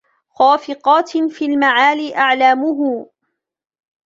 خافقاتٍ 0.29 1.17
في 1.17 1.45
المعالي 1.45 2.15
أعلامهُ 2.17 3.07